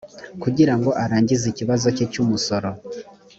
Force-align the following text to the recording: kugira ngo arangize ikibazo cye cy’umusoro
kugira 0.43 0.73
ngo 0.77 0.89
arangize 1.03 1.45
ikibazo 1.49 1.87
cye 1.95 2.05
cy’umusoro 2.11 2.69